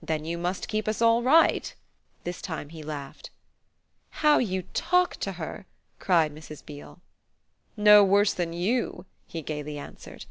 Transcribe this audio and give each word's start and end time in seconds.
"Then 0.00 0.24
you 0.24 0.38
must 0.38 0.68
keep 0.68 0.86
us 0.86 1.02
all 1.02 1.20
right!" 1.20 1.74
This 2.22 2.40
time 2.40 2.68
he 2.68 2.84
laughed. 2.84 3.30
"How 4.22 4.38
you 4.38 4.62
talk 4.72 5.16
to 5.16 5.32
her!" 5.32 5.66
cried 5.98 6.32
Mrs. 6.32 6.64
Beale. 6.64 7.00
"No 7.76 8.04
worse 8.04 8.32
than 8.32 8.52
you!" 8.52 9.04
he 9.26 9.42
gaily 9.42 9.76
answered. 9.76 10.26